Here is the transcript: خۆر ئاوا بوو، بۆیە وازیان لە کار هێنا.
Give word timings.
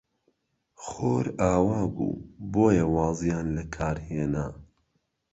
خۆر 0.85 1.25
ئاوا 1.39 1.81
بوو، 1.95 2.11
بۆیە 2.53 2.85
وازیان 2.95 3.47
لە 3.57 3.63
کار 3.75 3.97
هێنا. 4.09 4.47